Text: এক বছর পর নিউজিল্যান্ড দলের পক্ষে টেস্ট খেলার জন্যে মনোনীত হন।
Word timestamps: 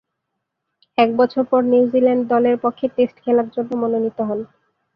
এক 0.97 1.09
বছর 1.17 1.43
পর 1.45 1.61
নিউজিল্যান্ড 1.71 2.23
দলের 2.33 2.55
পক্ষে 2.63 2.85
টেস্ট 2.95 3.17
খেলার 3.23 3.47
জন্যে 3.55 3.75
মনোনীত 3.81 4.17
হন। 4.21 4.39